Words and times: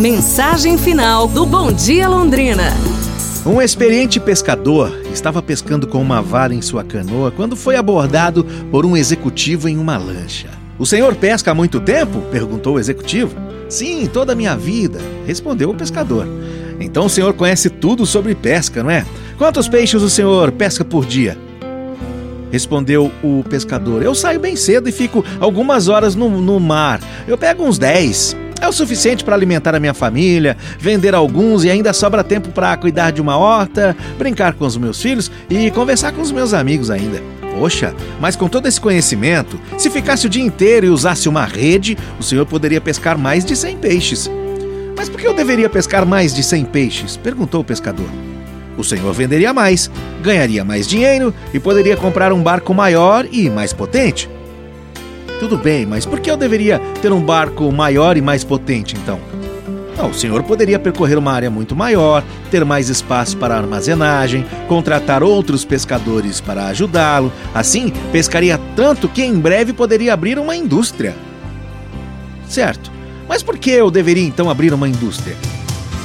Mensagem 0.00 0.78
final 0.78 1.28
do 1.28 1.44
Bom 1.44 1.70
Dia 1.70 2.08
Londrina. 2.08 2.72
Um 3.44 3.60
experiente 3.60 4.18
pescador 4.18 4.98
estava 5.12 5.42
pescando 5.42 5.86
com 5.86 6.00
uma 6.00 6.22
vara 6.22 6.54
em 6.54 6.62
sua 6.62 6.82
canoa 6.82 7.30
quando 7.30 7.54
foi 7.54 7.76
abordado 7.76 8.42
por 8.70 8.86
um 8.86 8.96
executivo 8.96 9.68
em 9.68 9.76
uma 9.76 9.98
lancha. 9.98 10.48
O 10.78 10.86
senhor 10.86 11.14
pesca 11.16 11.50
há 11.50 11.54
muito 11.54 11.78
tempo? 11.80 12.22
perguntou 12.32 12.76
o 12.76 12.78
executivo. 12.78 13.36
Sim, 13.68 14.06
toda 14.10 14.32
a 14.32 14.34
minha 14.34 14.56
vida, 14.56 15.00
respondeu 15.26 15.68
o 15.68 15.74
pescador. 15.74 16.26
Então 16.80 17.04
o 17.04 17.10
senhor 17.10 17.34
conhece 17.34 17.68
tudo 17.68 18.06
sobre 18.06 18.34
pesca, 18.34 18.82
não 18.82 18.90
é? 18.90 19.04
Quantos 19.36 19.68
peixes 19.68 20.00
o 20.00 20.08
senhor 20.08 20.50
pesca 20.50 20.82
por 20.82 21.04
dia? 21.04 21.36
Respondeu 22.50 23.12
o 23.22 23.44
pescador. 23.44 24.02
Eu 24.02 24.14
saio 24.14 24.40
bem 24.40 24.56
cedo 24.56 24.88
e 24.88 24.92
fico 24.92 25.22
algumas 25.38 25.88
horas 25.88 26.14
no, 26.14 26.40
no 26.40 26.58
mar. 26.58 27.02
Eu 27.28 27.36
pego 27.36 27.64
uns 27.64 27.78
10. 27.78 28.39
É 28.60 28.68
o 28.68 28.72
suficiente 28.72 29.24
para 29.24 29.34
alimentar 29.34 29.74
a 29.74 29.80
minha 29.80 29.94
família, 29.94 30.56
vender 30.78 31.14
alguns 31.14 31.64
e 31.64 31.70
ainda 31.70 31.92
sobra 31.92 32.22
tempo 32.22 32.50
para 32.50 32.76
cuidar 32.76 33.10
de 33.10 33.20
uma 33.20 33.36
horta, 33.36 33.96
brincar 34.18 34.52
com 34.54 34.66
os 34.66 34.76
meus 34.76 35.00
filhos 35.00 35.30
e 35.48 35.70
conversar 35.70 36.12
com 36.12 36.20
os 36.20 36.30
meus 36.30 36.52
amigos 36.52 36.90
ainda. 36.90 37.22
Poxa, 37.58 37.94
mas 38.20 38.36
com 38.36 38.48
todo 38.48 38.66
esse 38.66 38.80
conhecimento, 38.80 39.58
se 39.78 39.90
ficasse 39.90 40.26
o 40.26 40.30
dia 40.30 40.44
inteiro 40.44 40.86
e 40.86 40.90
usasse 40.90 41.28
uma 41.28 41.44
rede, 41.44 41.96
o 42.18 42.22
senhor 42.22 42.46
poderia 42.46 42.80
pescar 42.80 43.18
mais 43.18 43.44
de 43.44 43.56
100 43.56 43.76
peixes. 43.78 44.30
Mas 44.96 45.08
por 45.08 45.18
que 45.18 45.26
eu 45.26 45.34
deveria 45.34 45.68
pescar 45.68 46.04
mais 46.04 46.34
de 46.34 46.42
100 46.42 46.66
peixes? 46.66 47.16
perguntou 47.16 47.62
o 47.62 47.64
pescador. 47.64 48.08
O 48.76 48.84
senhor 48.84 49.12
venderia 49.12 49.52
mais, 49.52 49.90
ganharia 50.22 50.64
mais 50.64 50.86
dinheiro 50.86 51.34
e 51.52 51.58
poderia 51.58 51.96
comprar 51.96 52.32
um 52.32 52.42
barco 52.42 52.72
maior 52.72 53.26
e 53.30 53.48
mais 53.50 53.72
potente. 53.72 54.28
Tudo 55.40 55.56
bem, 55.56 55.86
mas 55.86 56.04
por 56.04 56.20
que 56.20 56.30
eu 56.30 56.36
deveria 56.36 56.78
ter 57.00 57.10
um 57.10 57.22
barco 57.22 57.72
maior 57.72 58.14
e 58.18 58.20
mais 58.20 58.44
potente 58.44 58.94
então? 58.94 59.18
Não, 59.96 60.10
o 60.10 60.14
senhor 60.14 60.42
poderia 60.42 60.78
percorrer 60.78 61.16
uma 61.16 61.32
área 61.32 61.50
muito 61.50 61.74
maior, 61.74 62.22
ter 62.50 62.62
mais 62.62 62.90
espaço 62.90 63.38
para 63.38 63.56
armazenagem, 63.56 64.44
contratar 64.68 65.22
outros 65.22 65.64
pescadores 65.64 66.42
para 66.42 66.66
ajudá-lo. 66.66 67.32
Assim, 67.54 67.90
pescaria 68.12 68.60
tanto 68.76 69.08
que 69.08 69.22
em 69.22 69.38
breve 69.38 69.72
poderia 69.72 70.12
abrir 70.12 70.38
uma 70.38 70.54
indústria. 70.54 71.16
Certo, 72.46 72.92
mas 73.26 73.42
por 73.42 73.56
que 73.56 73.70
eu 73.70 73.90
deveria 73.90 74.26
então 74.26 74.50
abrir 74.50 74.74
uma 74.74 74.88
indústria? 74.88 75.36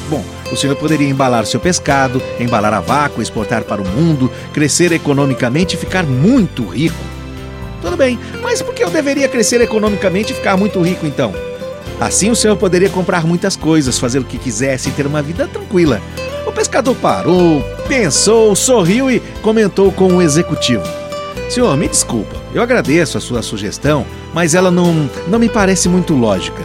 Bom, 0.09 0.24
o 0.50 0.56
senhor 0.56 0.78
poderia 0.78 1.09
embalar 1.09 1.46
seu 1.46 1.59
pescado, 1.59 2.22
embalar 2.40 2.74
a 2.74 2.80
vácuo, 2.80 3.22
exportar 3.22 3.64
para 3.64 3.81
o 3.81 3.88
mundo, 3.88 4.31
crescer 4.54 4.94
economicamente 4.94 5.76
e 5.76 5.80
ficar 5.80 6.06
muito 6.06 6.66
rico. 6.68 7.15
Tudo 7.86 7.97
bem, 7.97 8.19
mas 8.41 8.64
por 8.64 8.73
que 8.73 8.83
eu 8.83 8.89
deveria 8.89 9.30
crescer 9.30 9.61
economicamente 9.61 10.33
e 10.33 10.36
ficar 10.36 10.58
muito 10.58 10.81
rico 10.81 11.05
então? 11.05 11.31
Assim 12.02 12.31
o 12.31 12.36
senhor 12.36 12.58
poderia 12.58 12.89
comprar 12.89 13.23
muitas 13.28 13.55
coisas, 13.55 14.00
fazer 14.00 14.17
o 14.17 14.23
que 14.23 14.39
quisesse 14.39 14.89
e 14.89 14.91
ter 14.91 15.05
uma 15.05 15.22
vida 15.22 15.47
tranquila. 15.47 16.02
O 16.47 16.52
pescador 16.52 16.95
parou, 16.95 17.61
pensou, 17.88 18.56
sorriu 18.56 19.11
e 19.11 19.19
comentou 19.44 19.91
com 19.91 20.16
o 20.16 20.22
executivo. 20.23 20.83
Senhor, 21.47 21.78
me 21.78 21.88
desculpa, 21.88 22.36
eu 22.56 22.63
agradeço 22.63 23.19
a 23.19 23.22
sua 23.22 23.44
sugestão, 23.44 24.03
mas 24.33 24.56
ela 24.56 24.72
não, 24.72 25.08
não 25.28 25.38
me 25.38 25.47
parece 25.47 25.88
muito 25.88 26.16
lógica. 26.16 26.63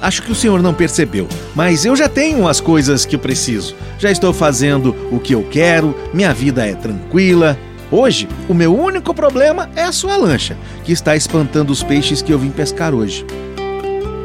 Acho 0.00 0.22
que 0.22 0.32
o 0.32 0.34
senhor 0.34 0.62
não 0.62 0.72
percebeu, 0.72 1.28
mas 1.54 1.84
eu 1.84 1.94
já 1.94 2.08
tenho 2.08 2.48
as 2.48 2.58
coisas 2.58 3.04
que 3.04 3.18
preciso. 3.18 3.76
Já 3.98 4.10
estou 4.10 4.32
fazendo 4.32 4.96
o 5.12 5.20
que 5.20 5.34
eu 5.34 5.46
quero, 5.50 5.94
minha 6.14 6.32
vida 6.32 6.66
é 6.66 6.74
tranquila, 6.74 7.58
Hoje, 7.92 8.26
o 8.48 8.54
meu 8.54 8.74
único 8.74 9.12
problema 9.12 9.68
é 9.76 9.82
a 9.82 9.92
sua 9.92 10.16
lancha, 10.16 10.56
que 10.82 10.92
está 10.92 11.14
espantando 11.14 11.70
os 11.70 11.82
peixes 11.82 12.22
que 12.22 12.32
eu 12.32 12.38
vim 12.38 12.50
pescar 12.50 12.94
hoje. 12.94 13.26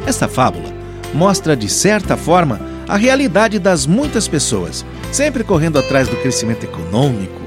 Esta 0.08 0.26
fábula 0.30 0.74
mostra, 1.14 1.54
de 1.54 1.68
certa 1.68 2.16
forma, 2.16 2.62
a 2.88 2.96
realidade 2.96 3.60
das 3.60 3.86
muitas 3.86 4.26
pessoas, 4.26 4.86
sempre 5.12 5.44
correndo 5.44 5.78
atrás 5.78 6.08
do 6.08 6.16
crescimento 6.16 6.64
econômico, 6.64 7.42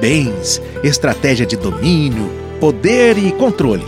bens, 0.00 0.62
estratégia 0.82 1.44
de 1.44 1.58
domínio, 1.58 2.32
poder 2.58 3.18
e 3.18 3.30
controle. 3.32 3.84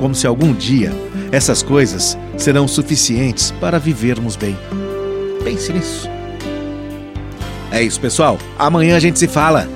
Como 0.00 0.12
se 0.12 0.26
algum 0.26 0.52
dia 0.52 0.92
essas 1.30 1.62
coisas 1.62 2.18
serão 2.36 2.66
suficientes 2.66 3.52
para 3.60 3.78
vivermos 3.78 4.34
bem. 4.34 4.58
Pense 5.44 5.72
nisso. 5.72 6.10
É 7.70 7.80
isso, 7.80 8.00
pessoal. 8.00 8.38
Amanhã 8.58 8.96
a 8.96 9.00
gente 9.00 9.20
se 9.20 9.28
fala. 9.28 9.75